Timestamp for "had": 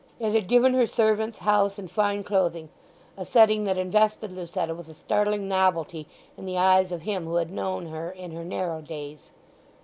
0.33-0.47, 7.35-7.51